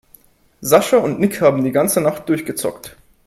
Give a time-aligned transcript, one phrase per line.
[0.61, 2.97] Sascha und Nick haben die ganze Nacht durchgezockt.